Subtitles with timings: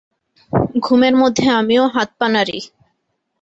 [0.85, 2.59] ঘুমের মধ্যে আমিও হাত-পা নাড়ি।